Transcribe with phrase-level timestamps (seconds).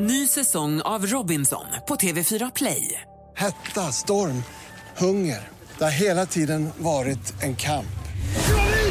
[0.00, 3.00] Ny säsong av Robinson på TV4 Play.
[3.36, 4.42] Hetta, storm,
[4.96, 5.48] hunger.
[5.78, 7.98] Det har hela tiden varit en kamp.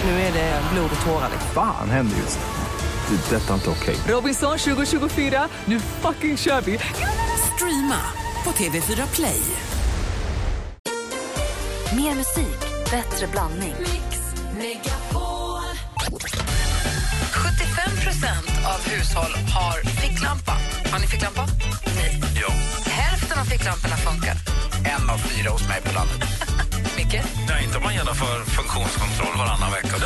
[0.04, 1.30] Nu är det blod och tårar.
[1.54, 3.16] Fan händer just nu.
[3.16, 3.36] Det.
[3.36, 3.96] är Detta är inte okej.
[4.08, 6.80] Robinson 2024, nu fucking kör vi!
[7.56, 8.02] Streama
[8.44, 9.42] på TV4 Play.
[11.96, 12.60] Mer musik,
[12.92, 13.76] bättre blandning.
[17.32, 18.28] 75%
[18.76, 20.58] av hushåll har ficklampa.
[20.92, 21.48] Har ni ficklampa?
[21.96, 22.22] Nej.
[22.42, 22.50] Ja.
[22.92, 24.36] Hälften av ficklamporna funkar.
[24.94, 26.22] En av fyra hos mig på landet.
[26.98, 27.22] Micke?
[27.50, 29.88] Nej, inte om man genomför funktionskontroll varannan vecka.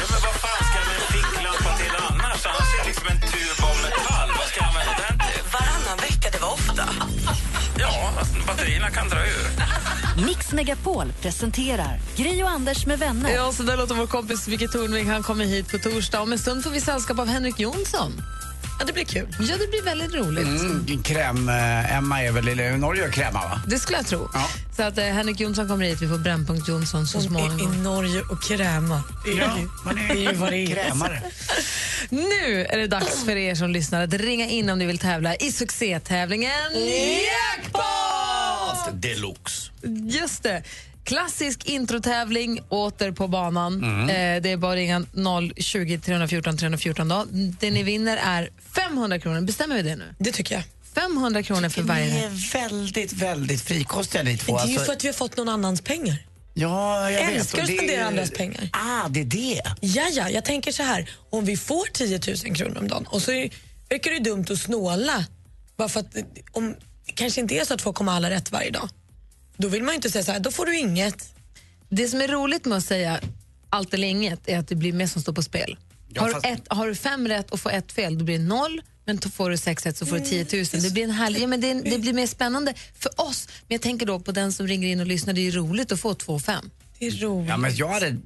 [0.00, 2.46] ja, men vad fan ska jag med en ficklampa till annars?
[2.46, 3.20] Annars är det liksom en
[8.60, 10.24] batterierna kan dra ur.
[10.26, 13.30] Mix Megapol presenterar Gri och Anders med vänner.
[13.30, 15.10] Ja, så där låter vår kompis Micke Tornving.
[15.10, 16.20] Han kommer hit på torsdag.
[16.20, 18.12] Om en stund får vi sällskap av Henrik Jonsson.
[18.78, 19.28] Ja, det blir kul.
[19.40, 20.46] Ja, det blir väldigt roligt.
[20.46, 23.60] Mm, kräm, eh, Emma är väl i Norge och kräma va?
[23.66, 24.30] Det skulle jag tro.
[24.34, 24.48] Ja.
[24.76, 26.02] Så att eh, Henrik Jonsson kommer hit.
[26.02, 27.82] Vi får Brännpunkt Jonsson så småningom.
[27.82, 29.02] Norge och kräma.
[29.24, 30.66] Det är, Ja, ju- man är ju vad det är.
[30.66, 31.22] krämare.
[32.10, 35.36] Nu är det dags för er som lyssnar att ringa in om ni vill tävla
[35.36, 38.09] i succétävlingen Jackpot!
[39.00, 39.70] Deluxe.
[40.10, 40.62] Just det.
[41.04, 43.84] Klassisk introtävling åter på banan.
[44.10, 45.04] Eh, det är bara att ringa
[45.56, 47.08] 020 314 314.
[47.08, 47.26] Då.
[47.60, 49.40] Det ni vinner är 500 kronor.
[49.40, 50.14] Bestämmer vi det nu?
[50.18, 50.64] Det tycker jag.
[50.94, 54.56] 500 kronor för Ni varje är väldigt, väldigt frikostiga ni två.
[54.56, 56.16] Det är ju Alltså, för att vi har fått någon annans pengar.
[56.54, 58.68] ja, jag älskar att är spendera andras pengar.
[58.72, 59.62] Ah, det är det.
[59.80, 61.10] Ja, ja, jag tänker så här.
[61.30, 63.50] Om vi får 10 000 kronor om dagen och så är,
[63.88, 65.24] verkar det dumt att snåla
[65.76, 66.16] bara för att
[66.52, 66.74] om
[67.14, 68.88] kanske inte är så att folk kommer alla rätt varje dag.
[69.56, 71.34] Då vill man ju inte säga så här, då får du inget.
[71.88, 73.20] Det som är roligt med att säga
[73.70, 75.76] allt eller inget är att det blir mer som står på spel.
[76.08, 78.38] Ja, har, fast- du ett, har du fem rätt och får ett fel, då blir
[78.38, 78.82] det noll.
[79.04, 80.64] Men då får du sex rätt så får du 10 000.
[80.82, 83.48] Det blir, en härlig, ja, men det, det blir mer spännande för oss.
[83.68, 85.32] Men jag tänker då på den som ringer in och lyssnar.
[85.34, 86.70] Det är ju roligt att få två och fem.
[87.00, 87.48] Det är roligt.
[87.48, 88.16] Ja, men jag hade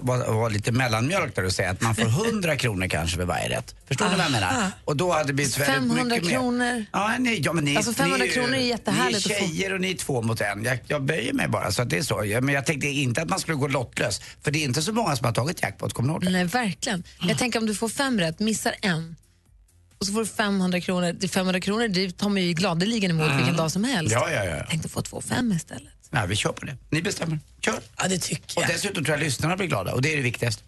[0.00, 3.48] var, var lite mellanmjölk där och säga att man får 100 kronor kanske för varje
[3.48, 3.74] rätt.
[3.88, 4.70] Förstår ni vad jag menar?
[4.84, 6.32] Och då hade det blivit väldigt 500 mycket mer.
[6.32, 6.84] kronor.
[6.92, 9.80] Ja, ni, ja, men ni, Alltså 500 ni, kronor är jättehärligt Ni är tjejer och
[9.80, 10.64] ni är två mot en.
[10.64, 12.24] Jag, jag böjer mig bara så att det är så.
[12.24, 14.20] Ja, Men jag tänkte inte att man skulle gå lottlös.
[14.42, 16.30] För det är inte så många som har tagit jackpot, kommer ni ihåg det?
[16.30, 17.02] Nej, verkligen.
[17.28, 19.16] Jag tänker om du får fem rätt, missar en
[19.98, 21.12] och så får du 500 kronor.
[21.12, 24.12] Det är 500 kronor det tar man ju gladeligen emot vilken dag som helst.
[24.12, 24.66] Ja, ja, ja.
[24.70, 25.92] Tänk att få två fem istället.
[26.14, 26.76] Nej, vi kör på det.
[26.90, 27.38] Ni bestämmer.
[27.64, 27.74] Kör.
[27.98, 28.70] Ja, det tycker Och jag.
[28.70, 30.62] dessutom tror jag lyssnarna blir glada och det är det viktigaste.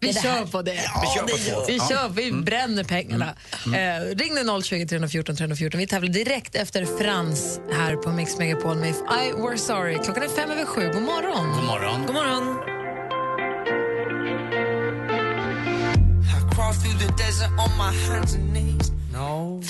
[0.00, 0.72] Vi det kör på det.
[0.72, 1.64] vi kör på två.
[1.68, 1.88] Vi Ja.
[1.88, 3.34] kör, vi bränner pengarna.
[3.66, 5.78] Eh, ring nu 020 314 314.
[5.80, 9.98] Vi tävlar direkt efter Frans här på Mix Megapol med If I Were Sorry.
[10.04, 10.90] Klockan är fem över sju.
[10.92, 11.52] God morgon.
[11.54, 12.06] God morgon.
[12.06, 12.56] God morgon.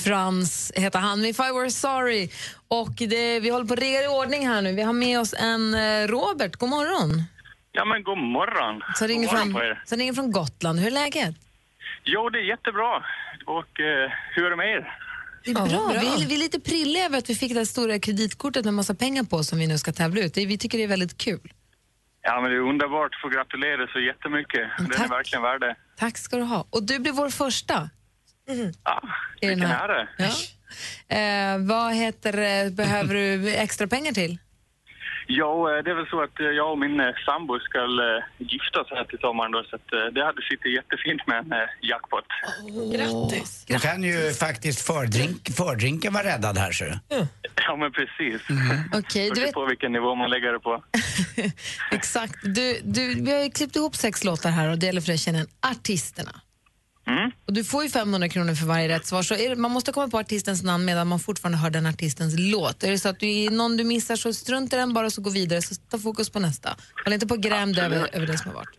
[0.05, 2.29] Frans heter han If I Were Sorry.
[2.69, 4.73] Och det, vi håller på att regga i ordning här nu.
[4.73, 6.57] Vi har med oss en eh, Robert.
[6.57, 7.23] God morgon.
[7.73, 8.83] Ja, men god morgon.
[8.95, 10.79] Som ringer, god morgon från, som ringer från Gotland.
[10.79, 11.35] Hur är läget?
[12.05, 12.97] Jo, det är jättebra.
[13.47, 14.95] Och eh, hur är det med er?
[15.45, 15.89] Det är Ja, bra.
[15.93, 16.01] bra.
[16.01, 18.75] Vi, är, vi är lite prilliga över att vi fick det här stora kreditkortet med
[18.75, 20.35] massa pengar på som vi nu ska tävla ut.
[20.35, 21.53] Det, vi tycker det är väldigt kul.
[22.23, 24.61] Ja, men det är underbart att få gratulera så jättemycket.
[24.79, 25.01] Den tack.
[25.05, 25.77] är verkligen värd det.
[25.97, 26.67] Tack ska du ha.
[26.71, 27.91] Och du blir vår första.
[28.85, 29.03] Ja,
[29.41, 29.89] i den vilken här.
[29.89, 30.09] ära.
[30.19, 30.31] Ja.
[31.17, 34.39] Eh, vad heter det, behöver du extra pengar till?
[35.31, 38.25] Jo, eh, det är väl så att eh, jag och min eh, sambo ska eh,
[38.39, 41.53] gifta oss här till sommaren då, så att eh, det hade suttit jättefint med en
[41.53, 42.25] eh, jackpot.
[42.95, 43.65] Grattis.
[43.69, 47.27] Då kan ju faktiskt fördrink, fördrinken vara räddad här, ser du.
[47.67, 48.43] Ja, men precis.
[48.95, 50.85] Okej, du Beror vet, på vilken nivå man lägger det på.
[51.91, 52.35] exakt.
[52.43, 55.15] Du, du, vi har ju klippt ihop sex låtar här och det gäller för dig
[55.15, 56.41] att känna artisterna.
[57.09, 57.31] Mm.
[57.47, 59.23] Och du får ju 500 kronor för varje rätt svar.
[59.23, 62.35] Så är det, man måste komma på artistens namn medan man fortfarande hör den artistens
[62.39, 62.85] låt.
[62.85, 65.31] Är det så att du någon du missar så strunt i den bara så gå
[65.31, 65.63] vidare.
[65.63, 66.77] Så ta fokus på nästa.
[67.05, 68.79] Håll inte på och gräm dig över, över det som har varit.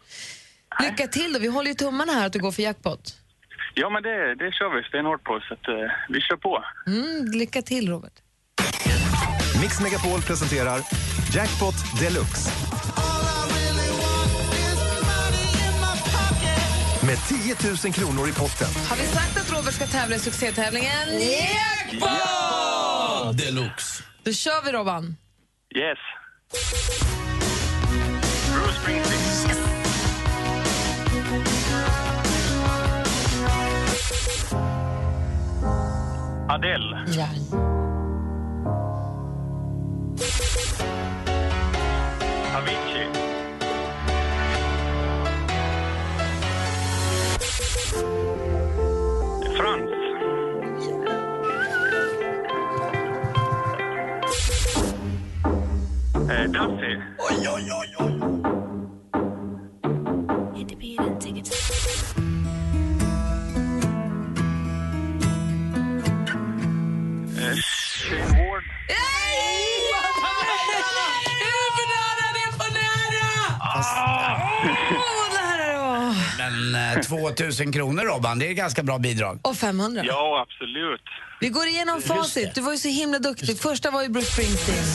[0.81, 1.39] Lycka till då.
[1.39, 3.15] Vi håller ju tummarna här att du går för jackpot.
[3.73, 6.63] Ja, men det, det kör vi stenhårt på, så att eh, vi kör på.
[6.87, 8.13] Mm, lycka till Robert.
[9.61, 10.79] Mix Megapol presenterar
[11.35, 12.51] Jackpot Deluxe.
[17.09, 18.67] Med 10 000 kronor i potten.
[18.89, 22.09] Har vi sagt att Robert ska tävla i succétävlingen Jackpot?
[23.37, 24.03] Deluxe.
[24.23, 25.17] Då kör vi Robban.
[25.75, 25.97] Yes.
[28.53, 29.57] Bruce Springsteen.
[36.49, 37.05] Adele.
[37.07, 37.78] Ja.
[77.59, 79.39] 000 kronor Robban, det är ett ganska bra bidrag.
[79.43, 80.03] Och 500.
[80.05, 81.01] Ja, absolut.
[81.39, 82.55] Vi går igenom facit.
[82.55, 83.59] Du var ju så himla duktig.
[83.59, 84.85] Första var ju Bruce Springsteen.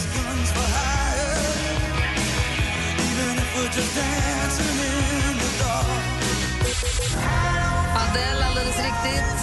[7.97, 9.35] Adele, alldeles riktigt.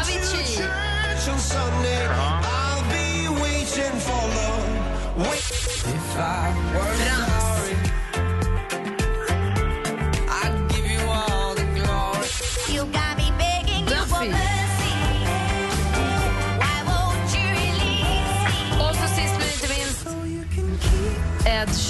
[0.00, 0.66] Avicii.
[6.16, 7.25] to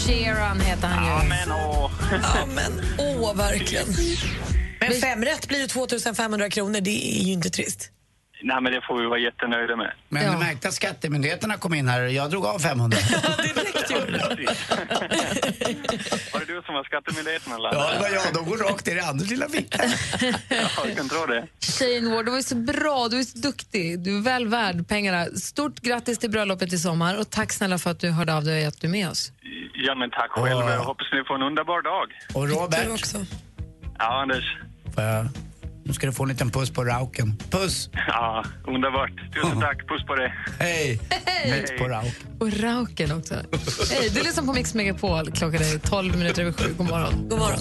[0.06, 1.10] Sheeran heter han ju.
[1.10, 1.90] Ja, men åh.
[2.12, 3.86] Ja, men åh, verkligen.
[4.80, 6.80] Men fem rätt blir ju 2500 kronor.
[6.80, 7.90] Det är ju inte trist.
[8.42, 9.92] Nej, men det får vi vara jättenöjda med.
[10.08, 10.32] Men Ja.
[10.32, 12.98] du märkte att skattemyndigheterna kom in här jag drog av 500.
[12.98, 13.75] Direkt gjorde det.
[16.76, 17.68] Du var skattemyndigheten eller?
[17.74, 18.34] Ja, det var jag.
[18.34, 19.78] De går rakt ner i Anders lilla ficka.
[20.48, 21.46] Ja, jag kan tro det.
[21.60, 23.98] Shane Ward, du var ju så bra, du är så duktig.
[24.00, 25.24] Du är väl värd pengarna.
[25.26, 28.62] Stort grattis till bröllopet i sommar och tack snälla för att du hörde av dig
[28.62, 29.32] och att du är med oss.
[29.74, 30.48] Ja, men tack själv.
[30.70, 32.06] Jag hoppas ni får en underbar dag.
[32.34, 33.18] Och Du Robert, också.
[33.98, 34.58] Ja, Anders.
[34.94, 35.26] får jag,
[35.86, 37.36] nu ska du få en liten puss på rauken.
[37.50, 37.90] Puss!
[38.08, 39.10] Ja, underbart.
[39.34, 39.88] Tusen tack.
[39.88, 40.34] Puss på dig.
[40.58, 41.00] Hej!
[41.44, 42.12] Puss på rauken.
[42.40, 43.34] Och Rauken också.
[43.90, 45.30] Hej, du lyssnar på Mix Megapol.
[45.32, 46.74] Klockan är 12 minuter över sju.
[46.78, 47.28] God morgon.
[47.28, 47.58] God morgon.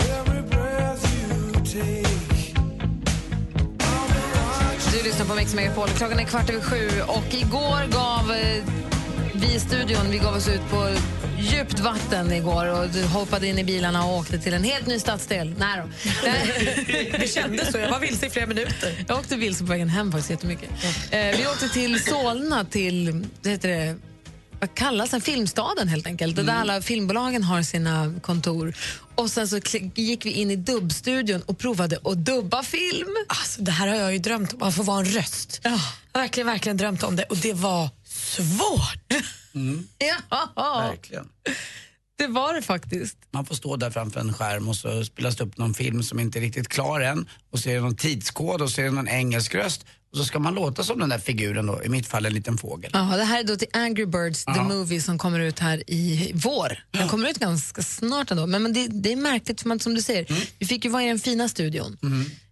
[4.91, 5.87] Du lyssnar på Mix Megapol.
[5.87, 8.63] Klockan är kvart över sju och igår gav eh,
[9.39, 10.89] vi i studion, vi gav oss ut på
[11.39, 15.55] djupt vatten igår och hoppade in i bilarna och åkte till en helt ny stadsdel.
[15.57, 15.89] Nej då.
[17.19, 17.77] Det kändes så.
[17.77, 19.05] Jag var vilse i flera minuter.
[19.07, 20.69] Jag åkte vilse på vägen hem faktiskt jättemycket.
[21.11, 23.95] Eh, vi åkte till Solna, till, det heter det,
[24.59, 25.21] vad kallas den?
[25.21, 26.35] Filmstaden helt enkelt.
[26.35, 28.73] Där alla filmbolagen har sina kontor.
[29.15, 29.59] Och sen så
[29.95, 33.15] gick vi in i dubbstudion och provade att dubba film.
[33.27, 35.59] Alltså, det här har jag ju drömt om, att få vara en röst.
[35.63, 35.79] Jag har
[36.13, 37.89] verkligen, verkligen drömt om det och det var
[38.35, 39.13] svårt.
[39.97, 40.51] Ja,
[40.89, 41.27] Verkligen.
[42.17, 43.17] det var det faktiskt.
[43.31, 46.19] Man får stå där framför en skärm och så spelas det upp någon film som
[46.19, 47.29] inte är riktigt klar än.
[47.51, 49.85] Och så är det någon tidskod och så är det någon engelsk röst.
[50.11, 52.57] Och så ska man låta som den där figuren då, i mitt fall en liten
[52.57, 52.91] fågel.
[52.93, 54.63] Ja, det här är då till Angry Birds, the Ja.
[54.63, 56.79] movie som kommer ut här i vår.
[56.91, 58.47] Den kommer ut ganska snart ändå.
[58.47, 60.25] Men, men det, det är märkligt, för man, som du säger,
[60.59, 61.97] vi fick ju vara i den fina studion.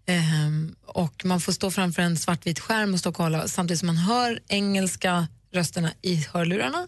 [0.05, 3.87] Ehm, och man får stå framför en svartvit skärm och stå och kolla samtidigt som
[3.87, 6.85] man hör engelska rösterna i hörlurarna.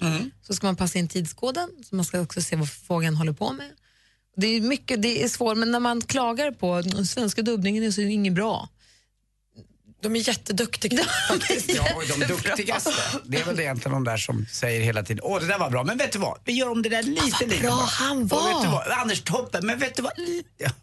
[0.48, 3.54] Så ska man passa in tidskoden, så man ska också se vad fågeln håller på
[3.54, 3.72] med.
[4.38, 7.92] Det är mycket, det är svårt, men när man klagar på den svenska dubbningen är
[7.92, 8.70] så inget bra.
[10.02, 11.70] De är jätteduktiga faktiskt.
[11.76, 12.92] Ja, och de duktigaste,
[13.26, 15.84] det är väl egentligen de där som säger hela tiden åh det där var bra,
[15.84, 18.54] men vet du vad, vi gör om det där lite, lite bra han Och var.
[18.54, 20.12] vet du vad, Anders toppen, men vet du vad.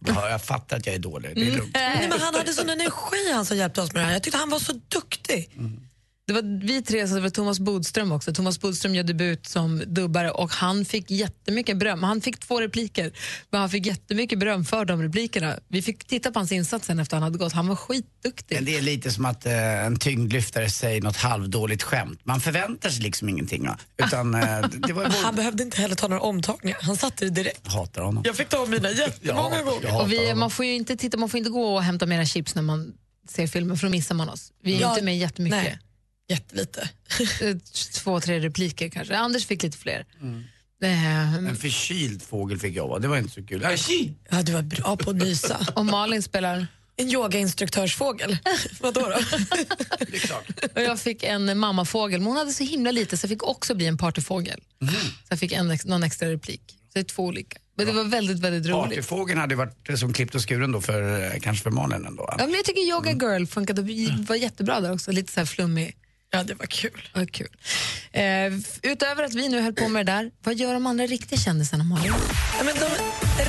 [0.07, 1.71] Ja, jag fattar att jag är dålig, det är lugnt.
[1.75, 4.13] Nej, men han hade sån energi han som hjälpte oss med det här.
[4.13, 5.51] Jag tyckte han var så duktig.
[6.27, 8.33] Det var vi tre, så det var Thomas Bodström också.
[8.35, 12.03] Thomas Bodström gör debut som dubbare och han fick jättemycket beröm.
[12.03, 13.13] Han fick två repliker,
[13.51, 15.59] men han fick jättemycket beröm för de replikerna.
[15.69, 17.53] Vi fick titta på hans insats sen efter han hade gått.
[17.53, 18.55] Han var skitduktig.
[18.55, 22.21] Men det är lite som att eh, en tyngdlyftare säger något halvdåligt skämt.
[22.25, 23.67] Man förväntar sig liksom ingenting.
[23.67, 23.79] Va?
[24.07, 26.79] Utan eh, det var Han behövde inte heller ta några omtagningar.
[26.83, 27.61] Han satte det direkt.
[27.65, 28.23] Jag hatar honom.
[28.27, 30.01] Jag fick ta mina jättemånga Ja, gånger.
[30.03, 32.55] Och vi, man, får ju inte titta, man får inte gå och hämta mera chips
[32.55, 32.93] när man
[33.29, 34.53] ser filmen för då missar man oss.
[34.63, 35.63] Vi är Ja, inte med jättemycket.
[35.63, 35.79] nej.
[36.33, 36.91] Jättelite.
[37.41, 37.57] Eh,
[37.95, 39.17] Två, tre repliker kanske.
[39.17, 40.07] Anders fick lite fler.
[40.83, 43.67] Eh, En förkyld fågel fick jag vara, det var inte så kul.
[44.31, 45.67] Ja, du var bra på att nysa.
[45.75, 48.39] och Malin spelar En yogainstruktörsfågel.
[48.81, 49.19] Vadå då?
[49.99, 50.45] Det är klart.
[50.75, 53.75] och jag fick en mammafågel, men hon hade så himla lite så jag fick också
[53.75, 54.61] bli en partyfågel.
[54.81, 54.91] Mhm.
[54.95, 54.99] Så
[55.29, 56.63] jag fick en, någon extra replik.
[56.69, 57.59] Så det är två olika.
[57.77, 58.89] Men det var väldigt, väldigt roligt.
[58.91, 62.27] Partyfågeln hade varit eh, som klippt och skuren då för, eh, kanske för Malin ändå.
[62.39, 63.29] Ja, men jag tycker Yoga Mm.
[63.33, 63.83] Girl funkade,
[64.29, 65.13] var jättebra där också.
[65.13, 65.97] Lite så här flummig.
[66.35, 67.09] Ja, det var kul.
[67.15, 67.49] Ja, kul.
[68.13, 68.23] Eh,
[68.83, 71.85] utöver att vi nu höll på med det där, vad gör de andra riktiga kändisarna,
[71.85, 72.13] Malin?
[72.59, 72.89] Ja, men de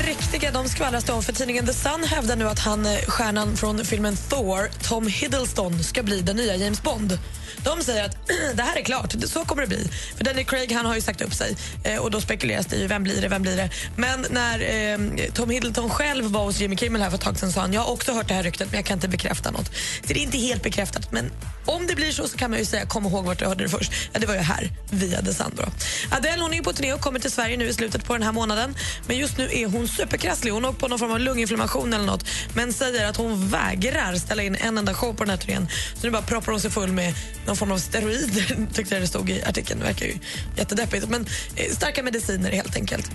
[0.08, 3.86] riktiga de skvallras om för tidningen The Sun hävdar nu att han, eh, stjärnan från
[3.86, 7.18] filmen Thor, Tom Hiddleston, ska bli den nya James Bond.
[7.64, 9.90] De säger att det här är klart, så kommer det bli.
[10.18, 12.88] För Danny Craig han har ju sagt upp sig eh, och då spekuleras det ju,
[12.88, 13.70] vem blir det, vem blir det?
[13.96, 17.52] Men när eh, Tom Hiddleton själv var hos Jimmy Kimmel här för ett tag sedan
[17.52, 19.66] sa han, jag har också hört det här ryktet men jag kan inte bekräfta något.
[20.02, 21.32] Så det är inte helt bekräftat men
[21.66, 23.70] om det blir så så kan man ju säga, kom ihåg vart du hörde det
[23.70, 23.92] först.
[24.14, 25.66] Ja, det var ju här, via Desandro.
[26.12, 28.32] Adele hon är på turné och kommer till Sverige nu i slutet på den här
[28.32, 28.76] månaden.
[29.08, 30.52] Men just nu är hon superkrasslig.
[30.52, 32.26] Hon har på någon form av lunginflammation eller något.
[32.56, 35.68] Men säger att hon vägrar ställa in en enda show på den här turnén.
[35.96, 37.14] Så nu bara proppar hon sig full med
[37.54, 39.80] någon form av steroider, tyckte jag det stod i artikeln.
[39.80, 40.18] Det verkar ju
[40.58, 41.10] jättedeppigt.
[41.10, 43.12] Men eh, starka mediciner helt enkelt.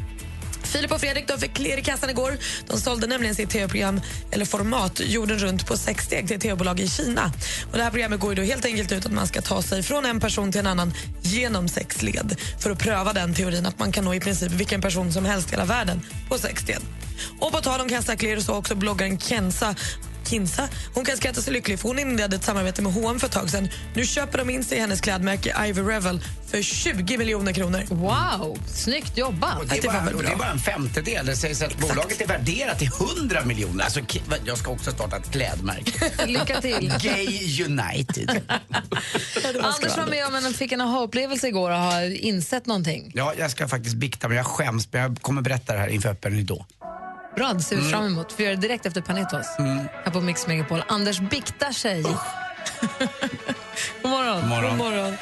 [0.62, 2.38] Filip och Fredrik de fick klirr i kassan igår.
[2.66, 6.80] De sålde nämligen sitt tv-program, eller format, jorden runt på sex steg till ett tv-bolag
[6.80, 7.32] i Kina.
[7.70, 9.82] Och det här programmet går ju då helt enkelt ut att man ska ta sig
[9.82, 13.78] från en person till en annan genom sex led för att pröva den teorin att
[13.78, 16.78] man kan nå i princip vilken person som helst i hela världen på sex steg.
[17.38, 19.74] Och på tal om kassaklirr så har också bloggaren Kenza
[20.28, 20.68] Kinsa.
[20.94, 23.50] Hon kan skratta sig lycklig för hon inledde ett samarbete med H&M för ett tag
[23.50, 23.68] sedan.
[23.94, 26.20] Nu köper de in sig i hennes klädmärke Ivy Revel
[26.50, 27.82] för 20 miljoner kronor.
[27.88, 29.58] Wow, snyggt jobbat.
[29.58, 31.26] Och det, är bara, och det är bara en femtedel.
[31.26, 33.84] Det sägs att bolaget är värderat till 100 miljoner.
[33.84, 34.00] Alltså,
[34.44, 35.92] jag ska också starta ett klädmärke.
[36.26, 36.94] Lycka till.
[37.00, 38.40] Gay United.
[39.62, 43.12] Anders var med om en, fick en aha-upplevelse igår och har insett någonting.
[43.14, 44.36] Ja, jag ska faktiskt bikta mig.
[44.36, 46.66] Jag skäms, men jag kommer berätta det här inför öppen ridå.
[47.38, 48.34] Bra, det ser vi fram emot.
[48.36, 49.46] Vi gör det direkt efter Panetos
[50.04, 50.82] här på Mix Megapol.
[50.88, 52.02] Anders biktar sig.
[54.02, 54.40] God morgon.
[54.40, 54.70] God morgon.
[54.70, 55.16] God morgon.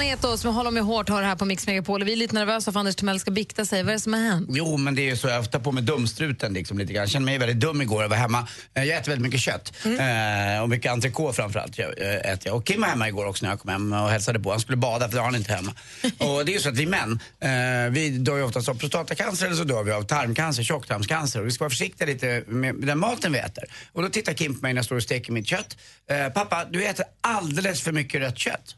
[0.00, 2.04] Panetos med Hålla mig hårt har det här på Mix Megapol.
[2.04, 3.82] Vi är lite nervösa för Anders Timell ska bikta sig.
[3.82, 4.48] Vad är det som har hänt?
[4.52, 5.28] Jo, men det är ju så.
[5.28, 7.02] Jag tar på mig dumstruten liksom lite grann.
[7.02, 8.02] Jag kände mig väldigt dum igår.
[8.02, 8.48] Jag var hemma.
[8.74, 9.72] Eh, Jag äter väldigt mycket kött.
[9.84, 12.56] Eh, och mycket entrecote framförallt jag, eh, äter jag.
[12.56, 14.50] Och Kim var hemma igår också när jag kom hem och hälsade på.
[14.50, 15.74] Han skulle bada för det har han inte hemma.
[16.18, 19.46] och det är ju så att vi män, eh, vi dör ju oftast av prostatacancer
[19.46, 21.40] eller så dör vi av tarmcancer, tjocktarmscancer.
[21.40, 23.64] Och vi ska vara försiktiga lite med den maten vi äter.
[23.92, 25.76] Och då tittar Kim på mig när jag står och steker mitt kött.
[26.10, 28.76] Eh, pappa, du äter alldeles för mycket rött kött.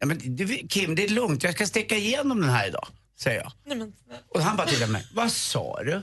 [0.00, 1.42] Ja, men du, Kim, det är lugnt.
[1.44, 2.88] Jag ska steka igenom den här idag,
[3.20, 3.52] säger jag.
[4.34, 5.06] Och han bara tittar på mig.
[5.14, 6.02] Vad sa du?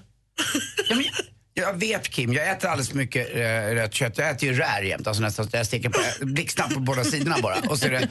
[0.89, 1.05] Ja, men
[1.53, 3.41] jag, vet Kim, jag äter alldeles för mycket eh,
[3.75, 4.17] rött kött.
[4.17, 7.55] Jag äter ju rär jämt, alltså nästan jag steker på, blixtsnabbt på båda sidorna bara.
[7.69, 8.09] Och så det,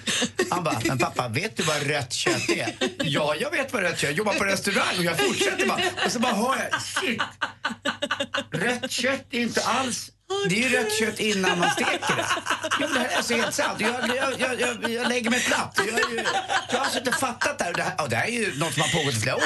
[0.51, 2.75] han bara, men pappa, vet du vad rött kött är?
[3.05, 4.07] Ja, jag vet vad rött kött är.
[4.07, 5.81] Jag jobbar på restaurang och jag fortsätter bara.
[6.05, 7.23] Och så bara hör jag, shit.
[8.51, 10.11] Rött kött är inte alls
[10.49, 12.27] det är ju rött kött innan man steker det.
[12.81, 13.81] Jo, det här är alltså helt sant.
[13.81, 15.75] Jag, jag, jag, jag, jag lägger mig platt.
[15.77, 16.25] Jag, ju-
[16.71, 17.73] jag har alltså inte fattat det här.
[17.73, 19.43] Det här, och det här är ju något som har pågått i flera år.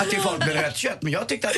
[0.00, 1.02] Att det är folk med rött kött.
[1.02, 1.56] Men jag tyckte att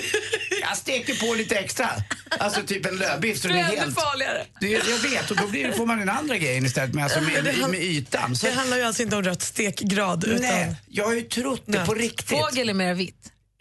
[0.60, 1.90] jag steker på lite extra.
[2.38, 3.94] Alltså typ en lövbiff Det är helt...
[4.00, 4.44] farligare.
[4.60, 7.44] Det, jag vet och då blir, får man den andra grejen istället med, alltså med,
[7.44, 8.36] Det hand- med ytan.
[8.36, 10.42] Så, Det handlar ju alltså inte om rött stekgrad utan...
[10.42, 12.28] nej, jag har ju trott det på riktigt.
[12.28, 13.16] Fågel är mer vitt.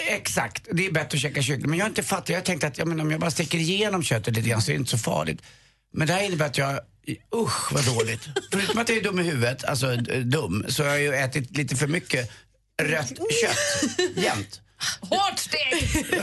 [0.07, 1.69] Exakt, det är bättre att käka kyckling.
[1.69, 3.57] Men jag har inte fattat, jag har tänkt att jag menar, om jag bara steker
[3.57, 5.41] igenom köttet lite grann så är det inte så farligt.
[5.93, 6.79] Men det här innebär att jag,
[7.35, 8.21] usch vad dåligt.
[8.51, 11.75] Förutom att jag är dum i huvudet, alltså dum, så har jag ju ätit lite
[11.75, 12.31] för mycket
[12.81, 14.61] rött kött jämt.
[15.01, 16.05] Hårt steg!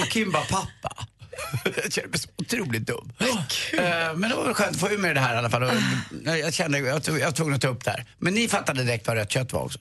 [0.00, 1.06] Och Kim bara, pappa.
[1.64, 3.12] Jag känner mig så otroligt dum.
[3.20, 5.62] Eh, Men det var skönt att få ur med det här i alla fall.
[5.62, 5.72] Och
[6.24, 8.04] Jag kände, jag var tvungen att ta upp det här.
[8.18, 9.78] Men ni fattade direkt vad rött kött var också.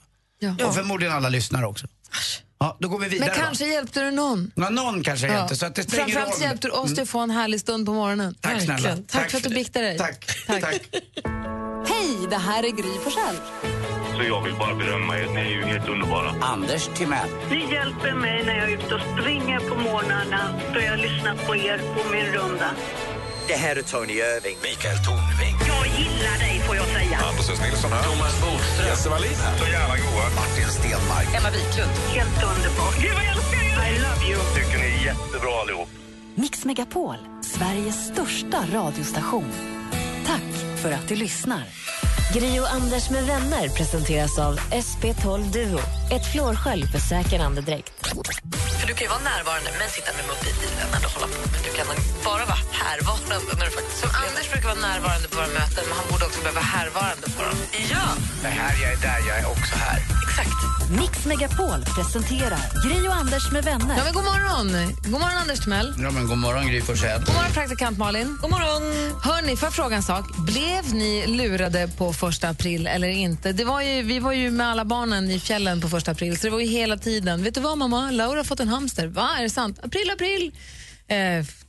[0.59, 0.65] Ja.
[0.67, 1.87] Och förmodligen alla lyssnare också.
[2.59, 4.51] Ja, då går vi vidare Men kanske hjälpte du någon.
[4.55, 4.61] då.
[4.63, 5.33] Ja, någon kanske Ja.
[5.33, 5.55] hjälpte.
[5.55, 6.41] Så att det Framförallt roll.
[6.41, 8.35] hjälpte du oss till att få en härlig stund på morgonen.
[8.41, 8.73] Tack snälla.
[8.73, 9.03] Verkligen.
[9.05, 9.97] Tack, för att du biktade dig.
[9.97, 10.25] Tack.
[10.47, 10.61] Tack.
[10.61, 10.81] Tack.
[11.87, 13.35] Hej, det här är Gry Forssell.
[14.17, 15.25] Så jag vill bara berömma er.
[15.27, 16.33] Ni är ju helt underbara.
[16.41, 17.29] Anders Timell.
[17.49, 21.55] Ni hjälper mig när jag är ute och springer på morgnarna då jag lyssnar på
[21.55, 22.71] er på min runda.
[23.47, 25.55] Det här är Tony Irving Mikael Tornving.
[25.83, 27.17] Jag gillar dig får jag säga.
[27.29, 27.61] Anders S.
[27.65, 28.03] Nilsson här.
[28.03, 28.87] Thomas Bodström.
[28.87, 29.57] Jesse Wallin här.
[29.57, 30.25] Så jävla goa.
[30.39, 31.27] Martin Stenmark.
[31.37, 31.91] Emma Wiklund.
[32.17, 32.95] Helt underbart.
[33.01, 33.95] Gud vad jag älskar er!
[33.95, 34.39] I love you.
[34.55, 35.89] Tycker ni är jättebra allihop.
[36.35, 39.51] Mix Megapol, Sveriges största radiostation.
[40.25, 41.63] Tack för att du lyssnar.
[42.31, 45.79] Gri och Anders med vänner presenteras av SP12 Duo.
[46.11, 47.93] Ett flårskölj för säker andedräkt.
[48.79, 51.39] För du kan ju vara närvarande men sitta med mobilen eller hålla på.
[51.53, 51.87] Men du kan
[52.29, 55.95] bara vara härvarande när du faktiskt Som Anders brukar vara närvarande på våra möten men
[55.99, 57.57] han borde också behöva vara härvarande på dem.
[57.93, 58.05] Ja,
[58.43, 59.99] Det här, jag är där, jag är också här.
[60.27, 60.59] exakt.
[60.99, 62.59] Mix Megapol presenterar
[62.89, 63.97] Gri och Anders med vänner.
[63.97, 64.93] Ja, men god morgon.
[65.03, 65.93] God morgon, Anders Timell.
[65.99, 67.19] Ja, men god morgon Gry Forssell.
[67.25, 68.37] God morgon, praktikant Malin.
[68.41, 68.81] God morgon.
[69.23, 70.37] Hörni, får jag fråga en sak?
[70.37, 73.51] Blev ni lurade på första april eller inte?
[73.51, 76.43] Det var ju, vi var ju med alla barnen i fjällen på första april, så
[76.47, 77.43] det var ju hela tiden.
[77.43, 78.11] Vet du vad mamma?
[78.11, 79.07] Laura har fått en hamster.
[79.07, 79.79] Va, är det sant?
[79.83, 80.51] April, april!
[81.07, 81.59] Eh, f-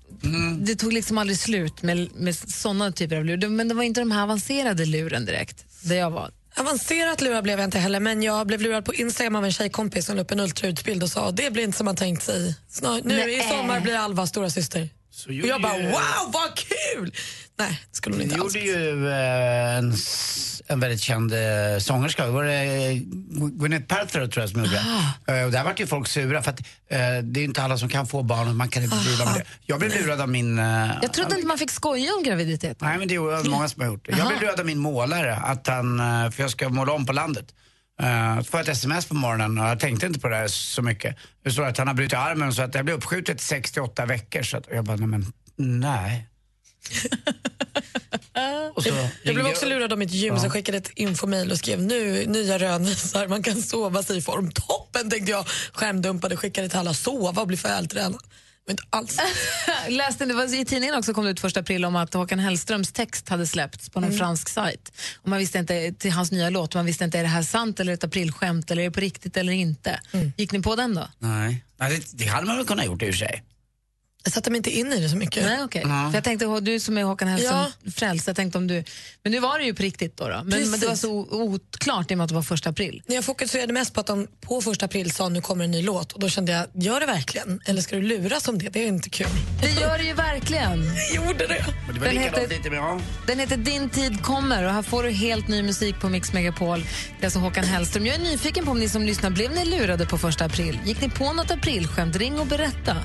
[0.59, 3.49] Det tog liksom aldrig slut med, med såna typer av lur.
[3.49, 6.31] Men det var inte de här avancerade luren direkt, där jag var.
[6.57, 10.07] Avancerat lurad blev jag inte heller, men jag blev lurad på Instagram av en tjejkompis
[10.07, 12.55] som la upp en ultraljudsbild och sa det blir inte som man tänkt sig.
[12.69, 13.39] Snar, nu Nej.
[13.39, 14.89] i sommar blir Alva stora syster.
[15.27, 17.15] Och gjorde jag bara wow, vad kul!
[17.59, 18.55] Nej, det skulle hon inte alls.
[18.55, 19.95] gjorde ju eh, en,
[20.67, 22.27] en väldigt känd eh, sångerska.
[22.27, 22.99] Det var eh,
[23.53, 24.83] Gwyneth Paltrow tror jag som gjorde
[25.27, 25.45] det.
[25.45, 26.61] Och där vart ju folk sura för att
[27.23, 29.45] det är inte alla som kan få barn och man kan inte driva med det.
[29.67, 30.57] Jag blev lurad av min...
[31.03, 32.81] Jag trodde inte man fick skoja om graviditet.
[32.81, 34.09] Nej, men det är ju många som har gjort.
[34.09, 35.99] Jag blev lurad av min målare, att han,
[36.33, 37.47] för jag ska måla om på landet.
[38.03, 40.49] Uh, så får jag ett sms på morgonen och jag tänkte inte på det här
[40.49, 41.17] så mycket.
[41.45, 44.43] Det står att han har brutit armen så att det blev uppskjutet 68 veckor.
[44.43, 46.29] Så att, och jag bara, nej men nej.
[48.83, 48.89] så
[49.23, 50.41] Jag blev också lurad av mitt gym Ja.
[50.41, 54.23] som skickade ett infomail och skrev nu nya rön visar man kan sova sig i
[54.23, 54.51] form.
[54.53, 55.47] Toppen tänkte jag.
[55.73, 58.21] Skärmdumpade, skickade till alla sova och bli vältränad.
[58.67, 59.19] Men inte alls.
[59.89, 62.93] Läste, det var I tidningen också kom det ut första april om att Håkan Hellströms
[62.93, 64.19] text hade släppts på någon Mm.
[64.19, 64.93] fransk sajt.
[65.23, 67.81] Och man visste inte till hans nya låt, man visste inte är det här sant
[67.81, 70.01] eller ett aprilskämt eller är det på riktigt eller inte.
[70.13, 70.33] Mm.
[70.37, 71.09] Gick ni på den då?
[71.19, 73.43] Nej, nej det, det hade man väl kunnat gjort i och för sig.
[74.25, 75.45] Jag satte mig inte in i det så mycket.
[75.45, 75.83] Nej, okej.
[75.85, 76.09] Ja.
[76.11, 77.65] För jag tänkte, du som är Håkan Hellström
[77.97, 78.85] frälst, jag tänkte om du...
[79.23, 80.29] Men nu var det ju på riktigt då.
[80.29, 80.43] då.
[80.45, 83.03] Men, men det var så oklart i och med att det var första april.
[83.07, 86.13] Jag fokuserade mest på att de på första april sa nu kommer en ny låt
[86.13, 87.61] och då kände jag, gör det verkligen?
[87.67, 88.69] Eller ska du luras om det?
[88.69, 89.27] Det är inte kul.
[89.63, 90.85] Det gör det ju verkligen.
[91.15, 91.67] Jag gjorde det.
[91.87, 93.01] Men det var Den heter-.
[93.27, 96.81] Den heter Din tid kommer och här får du helt ny musik på Mix Megapol.
[96.81, 96.87] Det
[97.21, 98.07] är alltså Håkan Hellström.
[98.07, 100.79] Jag är nyfiken på om ni som lyssnar, blev ni lurade på första april?
[100.85, 102.17] Gick ni på något aprilskämt?
[102.17, 102.97] Ring och berätta.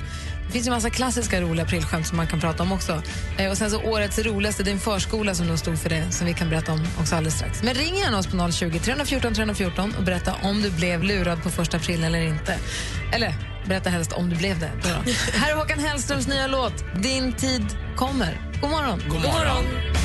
[0.50, 3.02] Det finns ju massa klassiska roliga aprilskämt som man kan prata om också.
[3.38, 6.10] Eh, och sen så årets roligaste, det är en förskola som då stod för det,
[6.10, 7.62] som vi kan berätta om också alldeles strax.
[7.62, 11.50] Men ring gärna oss på 020 314 314 och berätta om du blev lurad på
[11.50, 12.58] första april eller inte.
[13.12, 13.34] Eller
[13.66, 14.70] berätta helst om du blev det.
[15.34, 17.66] Här är Håkan Hellströms nya låt, Din tid
[17.96, 18.40] kommer.
[18.60, 19.02] God morgon.
[19.08, 19.64] God morgon.
[19.94, 19.99] Jag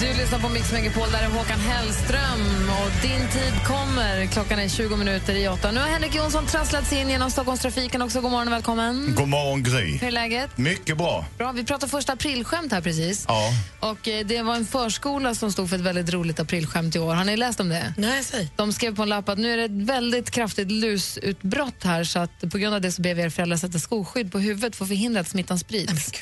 [0.00, 4.26] Du lyssnar på Mix Megapol, där är Håkan Hellström och din tid kommer.
[4.26, 5.70] Klockan är 20 minuter i åtta.
[5.70, 8.20] Nu har Henrik Jonsson trasslat sig in genom Stockholmstrafiken också.
[8.20, 9.14] God morgon och välkommen.
[9.16, 9.98] God morgon Gry.
[9.98, 10.58] Hur är läget?
[10.58, 11.24] Mycket bra.
[11.38, 13.24] Bra, vi pratade första aprilskämt här precis.
[13.28, 13.50] Ja.
[13.80, 17.14] Och eh, det var en förskola som stod för ett väldigt roligt aprilskämt i år.
[17.14, 17.94] Har ni läst om det?
[17.96, 18.48] Nej, säg.
[18.56, 22.18] De skrev på en lapp att nu är det ett väldigt kraftigt lusutbrott här så
[22.18, 24.84] att på grund av det så ber vi er föräldrar sätta skoskydd på huvudet för
[24.84, 26.12] att förhindra att smittan sprids.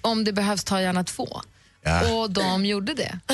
[0.00, 1.42] Om det behövs, ta gärna två.
[1.84, 2.14] Ja.
[2.14, 3.18] Och de gjorde det.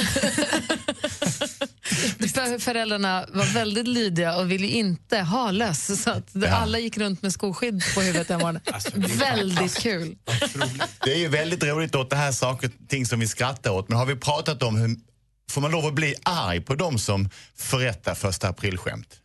[2.34, 7.22] För föräldrarna var väldigt lydiga och ville inte ha löss så att alla gick runt
[7.22, 8.62] med skoskydd på huvudet den morgonen.
[9.18, 10.16] väldigt kul.
[11.04, 13.88] Det är ju väldigt roligt åt det här saker ting som vi skrattar åt.
[13.88, 14.96] Men har vi pratat om hur
[15.50, 19.19] får man lov att bli arg på dem som förrättar första aprilskämt?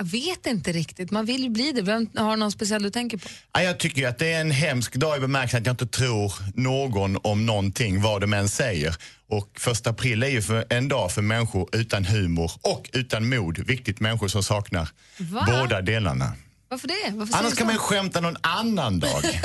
[0.00, 1.82] Jag vet inte riktigt, man vill ju bli det.
[1.82, 3.28] Vem, har någon speciell du tänker på?
[3.52, 6.32] Ja, jag tycker att det är en hemsk dag i bemärkelsen att jag inte tror
[6.54, 8.96] någon om någonting, vad de än säger.
[9.28, 13.58] Och första april är ju en dag för människor utan humor och utan mod.
[13.58, 15.46] Viktigt människor som saknar Va?
[15.46, 16.32] båda delarna.
[16.68, 17.16] Varför det?
[17.16, 19.24] Varför Annars kan man ju skämta någon annan dag.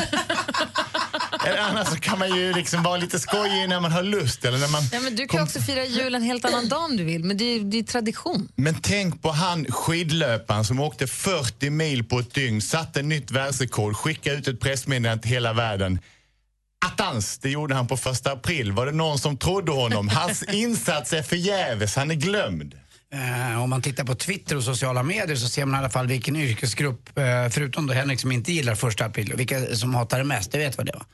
[1.48, 4.46] eller annars så kan man ju liksom vara lite skojig när man har lust.
[4.46, 6.84] Eller när man Ja, men du kan ju också fira jul en helt annan dag
[6.84, 8.48] om du vill, men det är, det är tradition.
[8.56, 13.96] Men tänk på han skidlöparen som åkte 40 mil på ett dygn, satte nytt världsrekord,
[13.96, 16.00] skickade ut ett pressmeddelande till hela världen.
[16.86, 18.72] Attans, det gjorde han på första april.
[18.72, 20.10] Var det någon som trodde honom?
[20.10, 22.76] Hans insats är förgäves, han är glömd.
[23.14, 26.08] Eh, om man tittar på Twitter och sociala medier så ser man i alla fall
[26.08, 30.18] vilken yrkesgrupp, eh, förutom då Henrik som inte gillar första april, och vilka som hatar
[30.18, 30.52] det mest.
[30.52, 31.06] Du vet vad det var?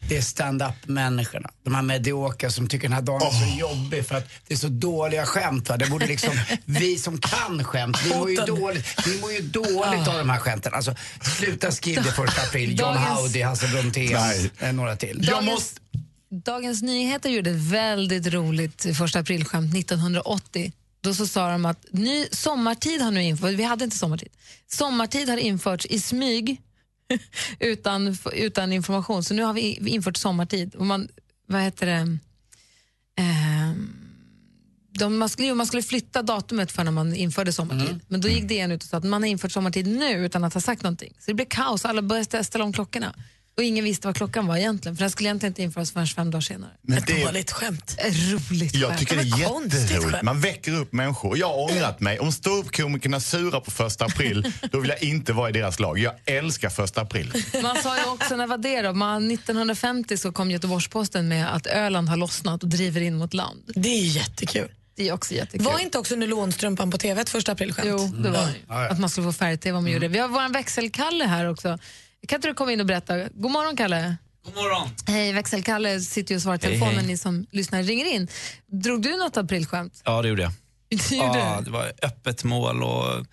[0.00, 1.50] Det är stand-up-människorna.
[1.64, 4.58] De här mediokra som tycker den här dagen är så jobbig för att det är
[4.58, 5.68] så dåliga skämt.
[5.68, 5.76] Va?
[5.76, 6.30] Det borde liksom,
[6.64, 10.38] vi som kan skämt, vi mår ju dåligt, vi mår ju dåligt av de här
[10.38, 10.74] skämten.
[10.74, 10.94] Alltså,
[11.38, 12.70] sluta skriv det första april.
[12.80, 14.16] John Dagens- Howdy, Hasse Brontén,
[14.58, 15.18] eh, några till.
[15.22, 15.80] Jag Dagens- måste...
[16.30, 20.72] Dagens Nyheter gjorde ett väldigt roligt första aprilskämt 1980.
[21.00, 24.28] Då så sa de att ny sommartid har nu införts, vi hade inte sommartid.
[24.70, 26.60] Sommartid har införts i smyg
[27.60, 29.24] utan, utan information.
[29.24, 30.74] Så nu har vi infört sommartid.
[30.74, 31.08] Och man,
[31.46, 32.18] vad heter det?
[33.16, 33.94] Ehm,
[34.98, 38.00] de, man, skulle, man skulle flytta datumet för när man införde sommartid.
[38.08, 40.54] Men då gick DN ut och sa att man har infört sommartid nu utan att
[40.54, 41.14] ha sagt någonting.
[41.18, 43.14] Så det blev kaos, alla började stä- ställa om klockorna.
[43.58, 46.30] Och ingen visste vad klockan var egentligen, för den skulle egentligen inte införas förrän fem
[46.30, 46.70] dagar senare.
[46.82, 47.94] Men det, Dåligt skämt.
[47.98, 49.00] Ett roligt jag skämt.
[49.00, 50.10] tycker det är jätteroligt.
[50.10, 50.22] skämt.
[50.22, 51.38] Man väcker upp människor.
[51.38, 52.18] Jag har ångrat mig.
[52.18, 55.98] Om ståuppkomikerna surar på första april, då vill jag inte vara i deras lag.
[55.98, 57.32] Jag älskar första april.
[57.62, 58.92] Man sa ju också, när var det då?
[58.92, 63.62] Man, 1950 så kom Göteborgs-Posten med att Öland har lossnat och driver in mot land.
[63.74, 64.68] Det är jättekul.
[64.96, 65.66] Det är också jättekul.
[65.66, 67.86] Var inte också nylonstrumpan på TV ett första aprilskämt?
[67.88, 68.90] Jo, det var det.
[68.90, 70.12] Att man skulle få färg-tv om man gjorde det.
[70.12, 71.78] Vi har vår växelkalle här också.
[72.28, 73.28] Kan inte du komma in och berätta?
[73.28, 74.16] God morgon, Kalle.
[74.44, 74.88] God morgon.
[75.06, 77.06] Hej, växelkalle sitter ju och svarar i Hej, telefonen, hej.
[77.06, 78.28] ni som lyssnar ringer in.
[78.66, 80.02] Drog du något aprilskämt?
[80.04, 80.52] Ja, det gjorde jag.
[81.10, 81.64] Gjorde ja, det?
[81.64, 83.26] det var öppet mål och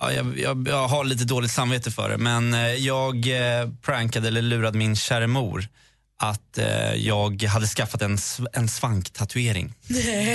[0.00, 2.18] ja, jag, jag, jag har lite dåligt samvete för det.
[2.18, 5.68] Men eh, jag eh, prankade eller lurade min kära mor
[6.22, 9.74] att eh, jag hade skaffat en, sv- en svanktatuering.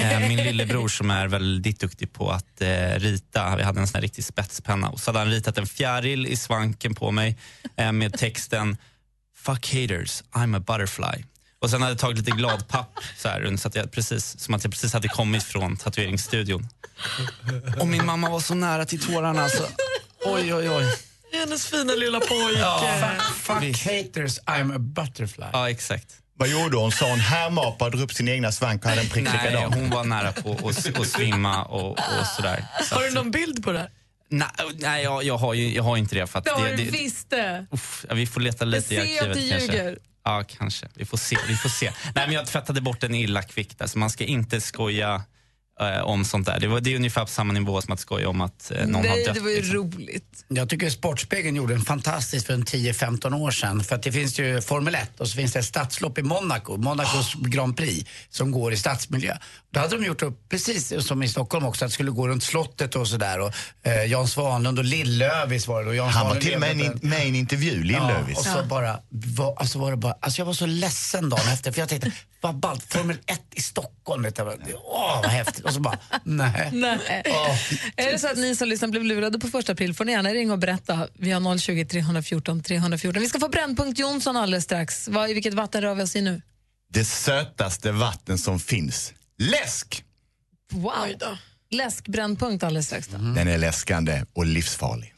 [0.02, 2.68] Eh, min lillebror som är väldigt duktig på att eh,
[3.00, 6.36] rita, vi hade en sån riktig spetspenna och så hade han ritat en fjäril i
[6.36, 7.38] svanken på mig
[7.78, 8.78] eh, med texten
[9.38, 11.24] Fuck haters, I'm a butterfly.
[11.60, 14.64] Och sen hade jag tagit lite gladpapp så här, så att jag precis, som att
[14.64, 16.68] jag precis hade kommit från tatueringsstudion.
[17.80, 19.68] Och min mamma var så nära till tårarna alltså.
[20.26, 20.94] Oj, oj, oj.
[21.40, 22.66] Hennes fina lilla pojke.
[23.36, 25.46] Fuck haters, I'm a butterfly.
[25.54, 26.08] Ja, exakt.
[26.38, 26.92] Vad gjorde hon?
[26.92, 29.74] Sa hon härmapa, drog upp sin egna svank och hade en prick Nej, likadan?
[29.74, 32.66] hon var nära på att att svimma och, och sådär.
[32.90, 33.90] Så Har du att- någon bild på det?
[34.30, 36.28] Nej, nej jag, jag, har ju, jag har inte det.
[36.28, 37.66] För att Det har det, du det, visst det.
[37.72, 39.78] Uff, ja, vi får leta lite i ser att arkivet du kanske.
[39.78, 39.98] ljuger.
[40.26, 40.88] Ja, kanske.
[40.94, 41.38] Vi får se.
[41.48, 41.92] Vi får se.
[42.16, 43.82] Nej, men jag tvättade bort den illa kvickt.
[43.82, 45.24] Alltså, man ska inte skoja
[45.80, 46.60] eh, om sånt där.
[46.60, 48.96] Det, var, det är ungefär på samma nivå som att skoja om att eh, någon
[48.96, 49.36] har Nej, dött.
[49.36, 49.76] det var ju liksom.
[49.76, 50.46] roligt.
[50.48, 53.84] Jag tycker Sportspegeln gjorde en fantastisk för en 10-15 år sedan.
[53.84, 56.78] För att det finns ju Formel 1 och så finns det ett stadslopp i Monaco,
[56.78, 59.38] Monacos Grand Prix, som går i stadsmiljö.
[59.74, 62.44] Då hade de gjort upp precis som i Stockholm också, att det skulle gå runt
[62.44, 63.40] slottet och sådär.
[63.40, 63.52] Och
[63.84, 65.90] eh, Jan Svanlund och Lill-Lövis var det.
[65.90, 68.34] Och Jan Han var till och med med i en intervju, Lill-Lövis.
[68.34, 68.64] Ja, och så Ja.
[68.64, 71.90] bara, var, alltså var det bara, alltså jag var så ledsen dagen efter för jag
[71.90, 72.12] tänkte,
[72.42, 74.48] vad ballt, Formel 1 i Stockholm, vet jag,
[74.84, 75.65] åh vad häftigt.
[75.66, 76.70] Och så bara, nej.
[76.74, 77.24] Nej.
[77.26, 77.58] Åh.
[77.96, 80.34] Är det så att ni som lyssnar blev lurade på första april får ni gärna
[80.34, 81.08] ringa och berätta.
[81.14, 83.22] Vi har 020 314 314.
[83.22, 85.08] Vi ska få Brännpunkt Jonsson alldeles strax.
[85.08, 86.42] Vad, I vilket vatten rör vi oss i nu?
[86.90, 89.14] Det sötaste vatten som finns.
[89.38, 90.04] Läsk!
[90.72, 90.94] Wow.
[91.72, 93.08] Läskbrännpunkt alldeles strax.
[93.08, 93.18] Då.
[93.18, 95.14] Den är läskande och livsfarlig.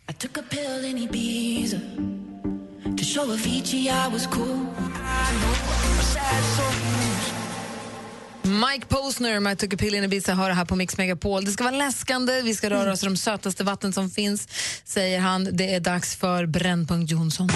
[8.47, 11.45] Mike Posner med a pill in Ibiza hör här på Mix Megapol.
[11.45, 14.47] Det ska vara läskande, vi ska röra oss i de sötaste vatten som finns,
[14.83, 15.49] säger han.
[15.51, 17.49] Det är dags för Brännpunkt Jonsson.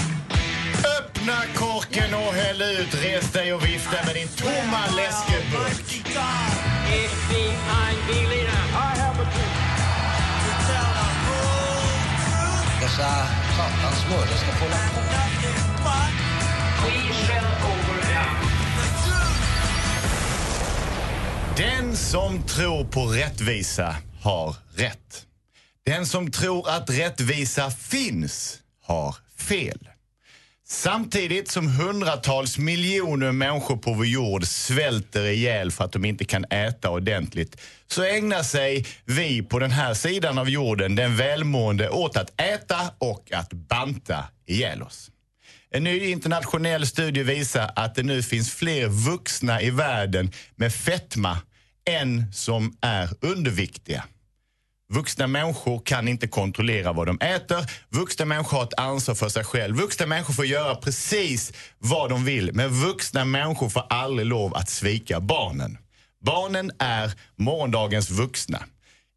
[0.99, 3.03] Öppna korken och häll ut.
[3.03, 6.03] Res dig och vifta med din tomma läskeburk.
[12.81, 13.09] Dessa
[13.57, 15.11] satans mördare ska få hålla på.
[21.57, 25.25] Den som tror på rättvisa har rätt.
[25.85, 29.87] Den som tror att rättvisa finns har fel.
[30.67, 36.45] Samtidigt som hundratals miljoner människor på vår jord svälter ihjäl för att de inte kan
[36.45, 42.17] äta ordentligt så ägnar sig vi på den här sidan av jorden, den välmående, åt
[42.17, 45.10] att äta och att banta ihjäl oss.
[45.73, 51.37] En ny internationell studie visar att det nu finns fler vuxna i världen med fetma
[51.89, 54.03] än som är underviktiga.
[54.93, 57.65] Vuxna människor kan inte kontrollera vad de äter.
[57.89, 59.75] Vuxna människor har ett ansvar för sig själv.
[59.75, 62.51] Vuxna människor får göra precis vad de vill.
[62.53, 65.77] Men vuxna människor får aldrig lov att svika barnen.
[66.25, 68.63] Barnen är morgondagens vuxna.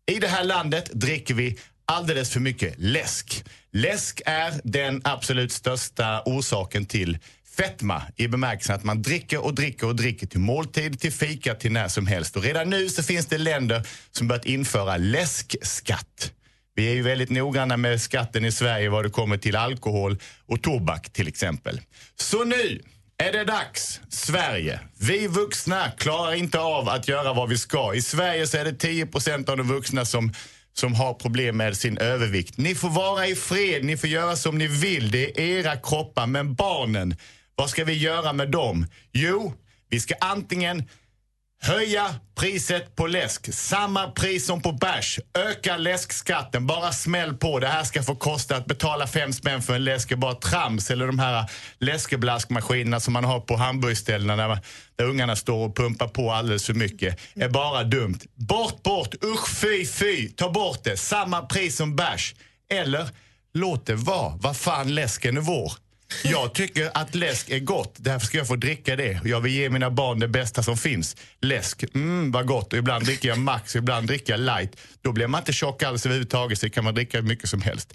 [0.06, 3.44] I det här landet dricker vi alldeles för mycket läsk.
[3.72, 7.18] Läsk är den absolut största orsaken till
[7.56, 11.72] fetma i bemärkelsen att man dricker och dricker och dricker till måltid, till fika, till
[11.72, 12.36] när som helst.
[12.36, 16.32] Och redan nu så finns det länder som börjat införa läskskatt.
[16.74, 20.62] Vi är ju väldigt noggranna med skatten i Sverige vad det kommer till alkohol och
[20.62, 21.80] tobak till exempel.
[22.16, 22.80] Så nu
[23.18, 24.80] är det dags, Sverige.
[25.00, 27.94] Vi vuxna klarar inte av att göra vad vi ska.
[27.94, 30.32] I Sverige så är det 10% av de vuxna som
[30.74, 32.56] som har problem med sin övervikt.
[32.58, 35.10] Ni får vara i fred, ni får göra som ni vill.
[35.10, 36.26] Det är era kroppar.
[36.26, 37.16] Men barnen,
[37.54, 38.86] vad ska vi göra med dem?
[39.12, 39.52] Jo,
[39.88, 40.82] vi ska antingen
[41.62, 43.54] höja priset på läsk.
[43.54, 45.20] Samma pris som på bärs.
[45.38, 46.66] Öka läskskatten.
[46.66, 47.58] Bara smäll på.
[47.58, 50.90] Det här ska få kosta att betala fem spänn för en läsk är bara trams.
[50.90, 54.58] Eller de här läskeblaskmaskinerna som man har på hamburgerställena där,
[54.96, 57.20] där ungarna står och pumpar på alldeles för mycket.
[57.34, 58.18] är bara dumt.
[58.34, 59.14] Bort, bort.
[59.24, 60.28] Usch, fy, fy.
[60.28, 60.96] Ta bort det.
[60.96, 62.34] Samma pris som bärs.
[62.72, 63.08] Eller
[63.54, 64.36] låt det vara.
[64.36, 65.72] Vad fan, läsken är vår.
[66.22, 69.20] Jag tycker att läsk är gott, därför ska jag få dricka det.
[69.24, 71.16] Jag vill ge mina barn det bästa som finns.
[71.40, 72.72] Läsk, mm vad gott.
[72.72, 74.76] Och ibland dricker jag Max, ibland dricker jag light.
[75.02, 77.94] Då blir man inte tjock alls överhuvudtaget, så kan man dricka hur mycket som helst.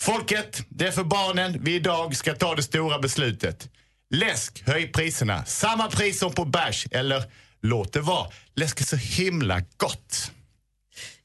[0.00, 3.68] Folket, det är för barnen vi idag ska ta det stora beslutet.
[4.14, 5.44] Läsk, höj priserna.
[5.44, 7.24] Samma pris som på bärs, eller
[7.62, 8.26] Låt det vara.
[8.54, 10.30] Läsk är så himla gott.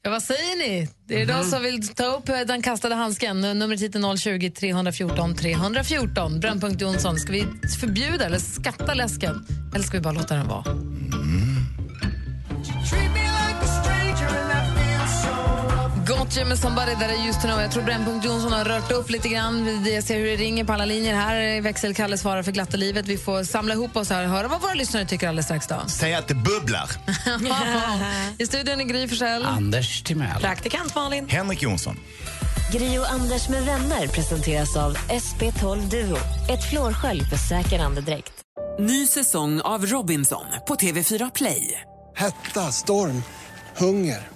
[0.06, 0.88] Ja, vad säger ni?
[1.06, 3.40] Det är de som vill ta upp eh, den kastade handsken.
[3.40, 6.40] Numret hit är 020 314 314.
[6.40, 7.44] Brännpunkt Jonsson, ska vi
[7.80, 9.46] förbjuda eller skatta läsken?
[9.74, 10.64] Eller ska vi bara låta den vara?
[16.26, 17.60] Gotcha med Somebody That I Used To Know.
[17.60, 19.84] Jag tror Brännpunkt Jonsson har rört upp lite grann.
[19.84, 21.60] Jag ser hur det ringer på alla linjer här.
[21.60, 23.06] Växelkalle svarar för glatta livet.
[23.06, 25.66] Vi får samla ihop oss här och höra vad våra lyssnare tycker alldeles strax.
[25.66, 25.82] Då.
[25.88, 26.90] Säg att det bubblar.
[28.38, 29.46] I studion är Gry Forssell.
[29.46, 30.40] Anders Timell.
[30.40, 31.28] Praktikant Malin.
[31.28, 31.96] Henrik Jonsson.
[32.72, 36.18] Gri och Anders med vänner presenteras av SP12 Duo.
[36.48, 38.32] Ett flårskölj för säker andedräkt.
[38.78, 41.80] Ny säsong av Robinson på TV4 Play.
[42.16, 43.22] Hetta, storm,
[43.76, 44.35] hunger.